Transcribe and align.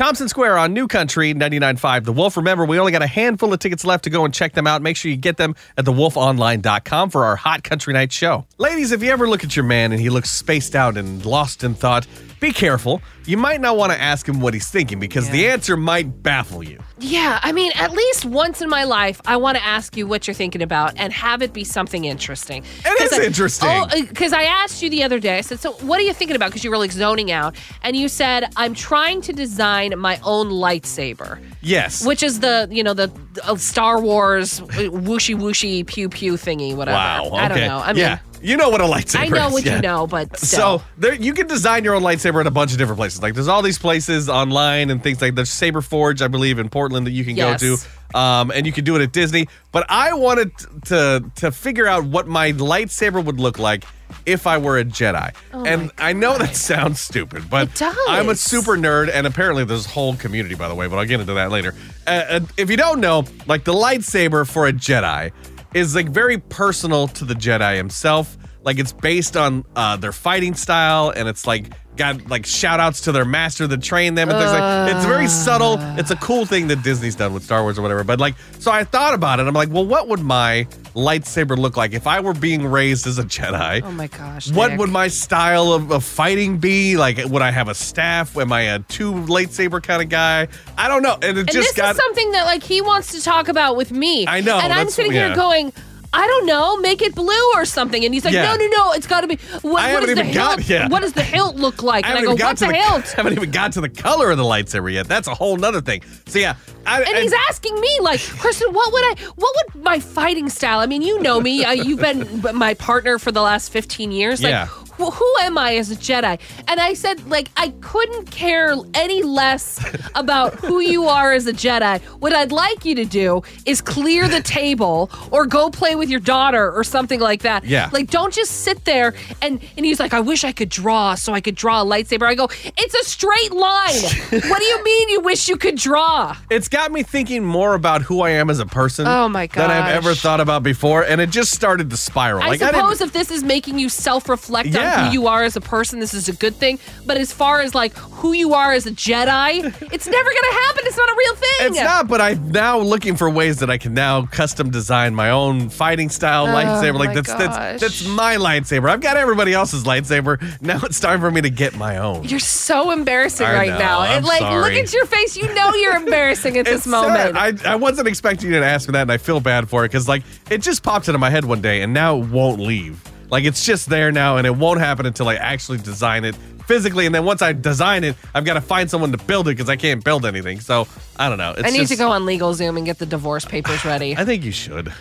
Thompson 0.00 0.30
Square 0.30 0.56
on 0.56 0.72
New 0.72 0.88
Country 0.88 1.34
99.5 1.34 2.04
The 2.04 2.12
Wolf. 2.14 2.38
Remember, 2.38 2.64
we 2.64 2.78
only 2.78 2.90
got 2.90 3.02
a 3.02 3.06
handful 3.06 3.52
of 3.52 3.58
tickets 3.58 3.84
left 3.84 4.04
to 4.04 4.10
go 4.10 4.24
and 4.24 4.32
check 4.32 4.54
them 4.54 4.66
out. 4.66 4.80
Make 4.80 4.96
sure 4.96 5.10
you 5.10 5.18
get 5.18 5.36
them 5.36 5.54
at 5.76 5.84
thewolfonline.com 5.84 7.10
for 7.10 7.26
our 7.26 7.36
Hot 7.36 7.62
Country 7.64 7.92
Night 7.92 8.10
show. 8.10 8.46
Ladies, 8.56 8.92
if 8.92 9.02
you 9.02 9.10
ever 9.10 9.28
look 9.28 9.44
at 9.44 9.54
your 9.54 9.66
man 9.66 9.92
and 9.92 10.00
he 10.00 10.08
looks 10.08 10.30
spaced 10.30 10.74
out 10.74 10.96
and 10.96 11.26
lost 11.26 11.62
in 11.64 11.74
thought, 11.74 12.06
be 12.40 12.50
careful. 12.50 13.02
You 13.26 13.36
might 13.36 13.60
not 13.60 13.76
want 13.76 13.92
to 13.92 14.00
ask 14.00 14.26
him 14.26 14.40
what 14.40 14.54
he's 14.54 14.68
thinking 14.68 14.98
because 14.98 15.28
the 15.28 15.48
answer 15.48 15.76
might 15.76 16.22
baffle 16.22 16.62
you. 16.62 16.80
Yeah, 16.98 17.38
I 17.42 17.52
mean, 17.52 17.70
at 17.74 17.92
least 17.92 18.24
once 18.24 18.62
in 18.62 18.70
my 18.70 18.84
life, 18.84 19.20
I 19.26 19.36
want 19.36 19.58
to 19.58 19.64
ask 19.64 19.94
you 19.94 20.06
what 20.06 20.26
you're 20.26 20.34
thinking 20.34 20.62
about 20.62 20.94
and 20.96 21.12
have 21.12 21.42
it 21.42 21.52
be 21.52 21.62
something 21.62 22.06
interesting. 22.06 22.64
It 22.84 23.02
is 23.02 23.12
I, 23.12 23.22
interesting. 23.22 23.68
Oh, 23.68 23.82
uh, 23.82 24.06
because 24.08 24.32
I 24.32 24.44
asked 24.44 24.82
you 24.82 24.88
the 24.88 25.02
other 25.02 25.20
day. 25.20 25.36
I 25.36 25.42
said, 25.42 25.60
"So, 25.60 25.72
what 25.72 26.00
are 26.00 26.02
you 26.02 26.14
thinking 26.14 26.34
about?" 26.34 26.48
Because 26.48 26.64
you 26.64 26.70
were 26.70 26.78
like 26.78 26.92
zoning 26.92 27.30
out, 27.30 27.56
and 27.82 27.94
you 27.94 28.08
said, 28.08 28.50
"I'm 28.56 28.74
trying 28.74 29.20
to 29.22 29.34
design 29.34 29.89
my 29.98 30.20
own 30.24 30.50
lightsaber." 30.50 31.38
Yes. 31.60 32.04
Which 32.04 32.22
is 32.22 32.40
the 32.40 32.68
you 32.70 32.82
know 32.82 32.94
the 32.94 33.10
uh, 33.44 33.56
Star 33.56 34.00
Wars 34.00 34.60
whooshy 34.60 35.36
whooshy 35.36 35.86
pew 35.86 36.08
pew 36.08 36.34
thingy 36.34 36.74
whatever. 36.74 36.96
Wow. 36.96 37.26
Okay. 37.26 37.36
I 37.36 37.48
don't 37.48 37.58
know. 37.60 37.78
I 37.78 37.92
mean, 37.92 38.00
yeah. 38.00 38.18
You 38.42 38.56
know 38.56 38.70
what 38.70 38.80
a 38.80 38.84
lightsaber 38.84 39.04
is. 39.06 39.16
I 39.16 39.26
know 39.28 39.46
is. 39.48 39.52
what 39.52 39.64
yeah. 39.64 39.76
you 39.76 39.82
know, 39.82 40.06
but 40.06 40.36
still. 40.36 40.78
So 40.78 40.84
there, 40.98 41.14
you 41.14 41.32
can 41.34 41.46
design 41.46 41.84
your 41.84 41.94
own 41.94 42.02
lightsaber 42.02 42.40
at 42.40 42.46
a 42.46 42.50
bunch 42.50 42.72
of 42.72 42.78
different 42.78 42.98
places. 42.98 43.22
Like 43.22 43.34
there's 43.34 43.48
all 43.48 43.62
these 43.62 43.78
places 43.78 44.28
online 44.28 44.90
and 44.90 45.02
things 45.02 45.20
like 45.20 45.34
there's 45.34 45.50
Saber 45.50 45.80
Forge, 45.82 46.22
I 46.22 46.28
believe, 46.28 46.58
in 46.58 46.68
Portland 46.68 47.06
that 47.06 47.12
you 47.12 47.24
can 47.24 47.36
Yes. 47.36 47.60
go 47.62 47.76
to, 47.76 48.18
um, 48.18 48.50
and 48.50 48.66
you 48.66 48.72
can 48.72 48.84
do 48.84 48.96
it 48.96 49.02
at 49.02 49.12
Disney. 49.12 49.46
But 49.72 49.86
I 49.88 50.14
wanted 50.14 50.52
to 50.86 51.24
to 51.36 51.50
figure 51.52 51.86
out 51.86 52.04
what 52.04 52.26
my 52.26 52.52
lightsaber 52.52 53.24
would 53.24 53.38
look 53.40 53.58
like 53.58 53.84
if 54.26 54.46
I 54.46 54.58
were 54.58 54.78
a 54.78 54.84
Jedi. 54.84 55.32
and 55.52 55.90
I 55.98 56.12
know 56.12 56.36
that 56.38 56.56
sounds 56.56 56.98
stupid, 57.00 57.48
but 57.48 57.80
I'm 58.08 58.28
a 58.28 58.34
super 58.34 58.76
nerd, 58.76 59.10
and 59.12 59.26
apparently 59.26 59.64
there's 59.64 59.86
a 59.86 59.90
whole 59.90 60.16
community, 60.16 60.54
by 60.56 60.68
the 60.68 60.74
way. 60.74 60.88
But 60.88 60.98
I'll 60.98 61.04
get 61.04 61.20
into 61.20 61.34
that 61.34 61.50
later. 61.50 61.74
Uh, 62.06 62.10
uh, 62.10 62.40
if 62.56 62.70
you 62.70 62.76
don't 62.76 63.00
know, 63.00 63.24
like 63.46 63.64
the 63.64 63.72
lightsaber 63.72 64.48
for 64.48 64.66
a 64.66 64.72
Jedi 64.72 65.30
is 65.74 65.94
like 65.94 66.08
very 66.08 66.38
personal 66.38 67.08
to 67.08 67.24
the 67.24 67.34
Jedi 67.34 67.76
himself. 67.76 68.36
Like 68.62 68.78
it's 68.78 68.92
based 68.92 69.36
on 69.36 69.64
uh, 69.74 69.96
their 69.96 70.12
fighting 70.12 70.54
style, 70.54 71.10
and 71.10 71.28
it's 71.28 71.46
like 71.46 71.70
got 71.96 72.28
like 72.28 72.46
shout 72.46 72.78
outs 72.80 73.02
to 73.02 73.12
their 73.12 73.24
master 73.24 73.66
that 73.66 73.82
trained 73.82 74.16
them 74.16 74.28
and 74.30 74.38
things 74.38 74.52
like 74.52 74.94
it's 74.94 75.04
very 75.06 75.26
subtle. 75.28 75.76
It's 75.98 76.10
a 76.10 76.16
cool 76.16 76.44
thing 76.46 76.68
that 76.68 76.82
Disney's 76.82 77.16
done 77.16 77.32
with 77.34 77.42
Star 77.42 77.62
Wars 77.62 77.78
or 77.78 77.82
whatever. 77.82 78.04
But 78.04 78.20
like, 78.20 78.34
so 78.58 78.70
I 78.70 78.84
thought 78.84 79.14
about 79.14 79.40
it. 79.40 79.46
I'm 79.46 79.54
like, 79.54 79.70
well, 79.70 79.86
what 79.86 80.08
would 80.08 80.20
my 80.20 80.66
lightsaber 80.94 81.56
look 81.56 81.76
like 81.76 81.92
if 81.94 82.06
I 82.06 82.20
were 82.20 82.34
being 82.34 82.66
raised 82.66 83.06
as 83.06 83.18
a 83.18 83.22
Jedi? 83.24 83.82
oh 83.82 83.92
my 83.92 84.06
gosh. 84.08 84.50
What 84.52 84.72
Nick. 84.72 84.80
would 84.80 84.90
my 84.90 85.08
style 85.08 85.72
of, 85.72 85.90
of 85.90 86.04
fighting 86.04 86.58
be? 86.58 86.96
Like, 86.96 87.18
would 87.24 87.42
I 87.42 87.50
have 87.50 87.68
a 87.68 87.74
staff? 87.74 88.36
Am 88.36 88.52
I 88.52 88.62
a 88.62 88.78
two 88.80 89.12
lightsaber 89.12 89.82
kind 89.82 90.02
of 90.02 90.08
guy? 90.10 90.48
I 90.76 90.88
don't 90.88 91.02
know. 91.02 91.14
And 91.14 91.38
it 91.38 91.40
And 91.40 91.48
just 91.50 91.68
this 91.68 91.76
got. 91.76 91.94
is 91.94 92.00
something 92.00 92.30
that 92.32 92.44
like 92.44 92.62
he 92.62 92.80
wants 92.82 93.12
to 93.12 93.22
talk 93.22 93.48
about 93.48 93.76
with 93.76 93.90
me. 93.90 94.26
I 94.26 94.40
know, 94.42 94.58
And 94.58 94.72
I'm 94.72 94.90
sitting 94.90 95.12
yeah. 95.12 95.28
here 95.28 95.36
going, 95.36 95.72
I 96.12 96.26
don't 96.26 96.44
know, 96.46 96.76
make 96.78 97.02
it 97.02 97.14
blue 97.14 97.52
or 97.54 97.64
something. 97.64 98.04
And 98.04 98.12
he's 98.12 98.24
like, 98.24 98.34
Yeah. 98.34 98.42
no, 98.44 98.56
no, 98.56 98.66
no, 98.76 98.92
it's 98.92 99.06
got 99.06 99.20
to 99.20 99.28
be. 99.28 99.36
What, 99.36 99.64
I 99.64 99.68
what 99.68 99.80
haven't 99.82 100.00
does 100.08 100.14
the 100.16 100.20
even 100.22 100.34
got- 100.34 100.58
hilt? 100.58 100.68
yeah. 100.68 100.88
What 100.88 101.02
does 101.02 101.12
the 101.12 101.22
hilt 101.22 101.54
look 101.56 101.82
like? 101.92 102.04
I 102.04 102.10
And 102.10 102.18
I, 102.18 102.22
go, 102.22 102.30
what's 102.34 102.60
to 102.60 102.66
the 102.66 102.72
the 102.72 102.78
hilt? 102.78 103.04
haven't 103.16 103.32
even 103.34 103.50
got 103.52 103.72
to 103.74 103.80
the 103.80 103.88
color 103.88 104.30
of 104.32 104.36
the 104.36 104.42
lightsaber 104.42 104.92
yet. 104.92 105.06
That's 105.06 105.28
a 105.28 105.34
whole 105.34 105.56
nother 105.56 105.80
thing. 105.80 106.02
So 106.26 106.40
yeah, 106.40 106.56
I, 106.84 107.02
And 107.02 107.16
he's 107.18 107.32
asking 107.48 107.78
me, 107.80 107.98
like, 108.00 108.20
Kristen, 108.20 108.72
what 108.72 108.92
would 108.92 109.04
I, 109.04 109.14
what 109.36 109.54
would 109.74 109.84
my 109.84 110.00
fighting 110.00 110.48
style? 110.48 110.80
I 110.80 110.86
mean, 110.86 111.02
you 111.02 111.20
know 111.22 111.40
me. 111.40 111.64
Uh, 111.64 111.72
you've 111.72 112.00
been 112.00 112.42
my 112.54 112.74
partner 112.74 113.18
for 113.20 113.30
the 113.30 113.42
last 113.42 113.70
15 113.70 114.10
years. 114.10 114.42
Like, 114.42 114.50
Yeah. 114.50 114.68
Wh- 115.00 115.12
who 115.14 115.34
am 115.42 115.58
I 115.58 115.76
as 115.76 115.90
a 115.90 115.96
Jedi? 115.96 116.38
And 116.68 116.80
I 116.80 116.94
said, 116.94 117.26
like, 117.28 117.48
I 117.56 117.70
couldn't 117.80 118.30
care 118.30 118.74
any 118.94 119.22
less 119.22 119.84
about 120.14 120.54
who 120.56 120.80
you 120.80 121.04
are 121.06 121.32
as 121.32 121.46
a 121.46 121.52
Jedi. 121.52 122.00
What 122.20 122.32
I'd 122.32 122.52
like 122.52 122.84
you 122.84 122.94
to 122.96 123.04
do 123.04 123.42
is 123.66 123.80
clear 123.80 124.28
the 124.28 124.40
table 124.60 125.10
or 125.30 125.46
go 125.46 125.70
play 125.70 125.94
with 125.96 126.08
your 126.10 126.20
daughter 126.20 126.70
or 126.72 126.84
something 126.84 127.20
like 127.20 127.42
that. 127.42 127.64
Yeah. 127.64 127.88
Like, 127.92 128.10
don't 128.10 128.32
just 128.32 128.62
sit 128.62 128.84
there 128.84 129.14
and 129.42 129.60
and 129.76 129.86
he's 129.86 129.98
like, 130.00 130.12
I 130.14 130.20
wish 130.20 130.44
I 130.44 130.52
could 130.52 130.68
draw 130.68 131.14
so 131.14 131.32
I 131.32 131.40
could 131.40 131.54
draw 131.54 131.82
a 131.82 131.84
lightsaber. 131.84 132.22
I 132.26 132.34
go, 132.34 132.48
it's 132.76 132.94
a 132.94 133.04
straight 133.04 133.52
line. 133.52 134.02
what 134.30 134.58
do 134.58 134.64
you 134.64 134.84
mean 134.90 135.08
you 135.08 135.20
wish 135.20 135.48
you 135.48 135.56
could 135.56 135.76
draw? 135.76 136.36
it's 136.50 136.68
got 136.68 136.92
me 136.92 137.02
thinking 137.02 137.44
more 137.44 137.74
about 137.74 138.02
who 138.02 138.20
I 138.20 138.30
am 138.30 138.50
as 138.50 138.58
a 138.58 138.66
person. 138.66 139.06
Oh, 139.06 139.28
my 139.28 139.46
Than 139.46 139.70
I've 139.70 139.94
ever 139.94 140.14
thought 140.14 140.40
about 140.40 140.62
before, 140.62 141.02
and 141.04 141.20
it 141.20 141.30
just 141.30 141.52
started 141.52 141.90
to 141.90 141.96
spiral. 141.96 142.42
I 142.42 142.48
like 142.48 142.62
I 142.62 142.70
suppose 142.72 142.98
didn't. 142.98 143.08
if 143.08 143.12
this 143.12 143.30
is 143.30 143.42
making 143.44 143.78
you 143.78 143.88
self-reflect 143.88 144.68
on 144.68 144.72
Yeah. 144.90 145.06
who 145.06 145.12
you 145.12 145.26
are 145.26 145.42
as 145.42 145.56
a 145.56 145.60
person, 145.60 146.00
this 146.00 146.14
is 146.14 146.28
a 146.28 146.32
good 146.32 146.54
thing. 146.56 146.78
But 147.06 147.16
as 147.16 147.32
far 147.32 147.60
as 147.60 147.74
like 147.74 147.94
who 147.96 148.32
you 148.32 148.54
are 148.54 148.72
as 148.72 148.86
a 148.86 148.90
Jedi, 148.92 149.64
it's 149.92 150.06
never 150.06 150.30
gonna 150.30 150.52
happen. 150.64 150.82
It's 150.86 150.96
not 150.96 151.08
a 151.08 151.14
real 151.16 151.34
thing. 151.34 151.50
It's 151.60 151.80
not, 151.80 152.08
but 152.08 152.20
I'm 152.20 152.50
now 152.50 152.78
looking 152.78 153.16
for 153.16 153.28
ways 153.30 153.58
that 153.58 153.70
I 153.70 153.78
can 153.78 153.94
now 153.94 154.26
custom 154.26 154.70
design 154.70 155.14
my 155.14 155.30
own 155.30 155.68
fighting 155.68 156.08
style 156.10 156.46
oh 156.46 156.48
lightsaber. 156.48 156.98
Like 156.98 157.10
Oh 157.10 157.14
that's 157.14 157.32
that's 157.34 157.80
that's 157.80 158.06
my 158.08 158.36
lightsaber. 158.36 158.88
I've 158.90 159.00
got 159.00 159.16
everybody 159.16 159.52
else's 159.52 159.84
lightsaber. 159.84 160.40
Now 160.60 160.80
it's 160.82 161.00
time 161.00 161.20
for 161.20 161.30
me 161.30 161.40
to 161.40 161.50
get 161.50 161.76
my 161.76 161.98
own. 161.98 162.24
You're 162.24 162.38
so 162.40 162.90
embarrassing 162.90 163.46
I 163.46 163.54
right 163.54 163.68
know, 163.70 163.78
now. 163.78 164.00
I'm 164.00 164.18
and 164.18 164.26
like, 164.26 164.40
sorry. 164.40 164.74
look 164.74 164.84
at 164.84 164.92
your 164.92 165.06
face. 165.06 165.36
You 165.36 165.52
know 165.54 165.74
you're 165.74 165.96
embarrassing 166.04 166.56
at 166.58 166.64
this 166.66 166.86
moment. 166.86 167.36
sad. 167.36 167.66
I, 167.66 167.72
I 167.72 167.76
wasn't 167.76 168.08
expecting 168.08 168.50
you 168.52 168.58
to 168.58 168.64
ask 168.64 168.88
me 168.88 168.92
that, 168.92 169.02
and 169.02 169.12
I 169.12 169.16
feel 169.18 169.40
bad 169.40 169.68
for 169.68 169.84
it 169.84 169.88
because 169.88 170.08
like 170.08 170.22
it 170.50 170.58
just 170.58 170.82
popped 170.82 171.08
into 171.08 171.18
my 171.18 171.30
head 171.30 171.44
one 171.44 171.60
day, 171.60 171.82
and 171.82 171.92
now 171.92 172.18
it 172.18 172.28
won't 172.28 172.60
leave. 172.60 173.02
Like 173.30 173.44
it's 173.44 173.64
just 173.64 173.88
there 173.88 174.10
now, 174.10 174.36
and 174.36 174.46
it 174.46 174.56
won't 174.56 174.80
happen 174.80 175.06
until 175.06 175.28
I 175.28 175.36
actually 175.36 175.78
design 175.78 176.24
it 176.24 176.34
physically. 176.66 177.06
And 177.06 177.14
then 177.14 177.24
once 177.24 177.42
I 177.42 177.52
design 177.52 178.04
it, 178.04 178.16
I've 178.34 178.44
got 178.44 178.54
to 178.54 178.60
find 178.60 178.90
someone 178.90 179.12
to 179.12 179.18
build 179.18 179.48
it 179.48 179.56
because 179.56 179.68
I 179.68 179.76
can't 179.76 180.04
build 180.04 180.26
anything. 180.26 180.60
So 180.60 180.86
I 181.16 181.28
don't 181.28 181.38
know. 181.38 181.50
It's 181.50 181.66
I 181.66 181.70
need 181.70 181.80
just, 181.80 181.92
to 181.92 181.98
go 181.98 182.10
on 182.10 182.22
LegalZoom 182.22 182.76
and 182.76 182.86
get 182.86 182.98
the 182.98 183.06
divorce 183.06 183.44
papers 183.44 183.84
ready. 183.84 184.16
I 184.18 184.24
think 184.24 184.44
you 184.44 184.52
should. 184.52 184.92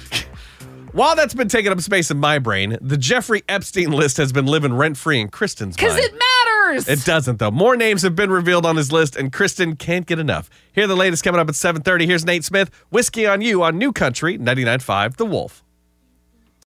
While 0.92 1.16
that's 1.16 1.36
been 1.36 1.48
taking 1.48 1.72
up 1.72 1.80
space 1.82 2.10
in 2.10 2.18
my 2.18 2.40
brain, 2.40 2.78
the 2.82 2.98
Jeffrey 2.98 3.44
Epstein 3.48 3.92
list 3.92 4.18
has 4.18 4.32
been 4.32 4.48
living 4.48 4.74
rent 4.74 4.98
free 4.98 5.20
in 5.20 5.30
Kristen's 5.30 5.76
Because 5.76 5.96
it 5.98 6.12
matters. 6.12 6.88
It 6.88 7.06
doesn't 7.06 7.38
though. 7.38 7.52
More 7.52 7.78
names 7.78 8.02
have 8.02 8.16
been 8.16 8.32
revealed 8.32 8.66
on 8.66 8.76
his 8.76 8.92
list, 8.92 9.16
and 9.16 9.32
Kristen 9.32 9.76
can't 9.76 10.08
get 10.08 10.18
enough. 10.18 10.50
Here, 10.74 10.86
are 10.86 10.88
the 10.88 10.96
latest 10.96 11.24
coming 11.24 11.40
up 11.40 11.48
at 11.48 11.56
7:30. 11.56 12.08
Here's 12.08 12.26
Nate 12.26 12.44
Smith, 12.44 12.72
Whiskey 12.90 13.28
on 13.28 13.42
You 13.42 13.62
on 13.62 13.78
New 13.78 13.94
Country 13.94 14.38
99.5 14.40 15.18
The 15.18 15.26
Wolf. 15.26 15.64